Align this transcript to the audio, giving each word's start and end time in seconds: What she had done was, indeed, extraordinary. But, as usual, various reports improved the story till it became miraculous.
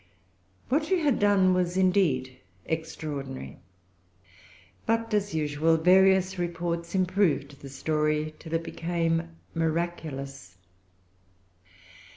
What 0.67 0.83
she 0.85 1.01
had 1.01 1.19
done 1.19 1.53
was, 1.53 1.77
indeed, 1.77 2.39
extraordinary. 2.65 3.59
But, 4.87 5.13
as 5.13 5.35
usual, 5.35 5.77
various 5.77 6.39
reports 6.39 6.95
improved 6.95 7.61
the 7.61 7.69
story 7.69 8.33
till 8.39 8.53
it 8.55 8.63
became 8.63 9.35
miraculous. 9.53 10.57